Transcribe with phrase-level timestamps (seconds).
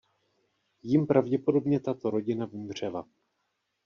[0.83, 3.07] Jím pravděpodobně tato rodina vymřela.